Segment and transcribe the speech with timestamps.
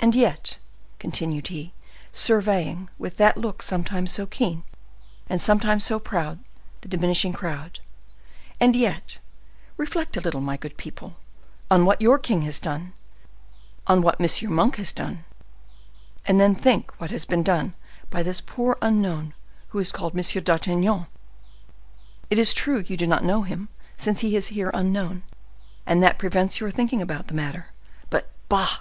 [0.00, 0.58] And yet,"
[0.98, 1.72] continued he,
[2.10, 4.64] surveying, with that look sometimes so keen
[5.28, 6.40] and sometimes so proud,
[6.80, 9.18] the diminishing crowd,—"and yet,
[9.76, 11.18] reflect a little, my good people,
[11.70, 12.94] on what your king has done,
[13.86, 14.52] on what M.
[14.52, 15.24] Monk has done,
[16.26, 17.74] and then think what has been done
[18.10, 19.34] by this poor unknown,
[19.68, 20.42] who is called M.
[20.42, 21.06] d'Artagnan!
[22.28, 25.22] It is true you do not know him, since he is here unknown,
[25.86, 27.66] and that prevents your thinking about the matter!
[28.10, 28.78] But, bah!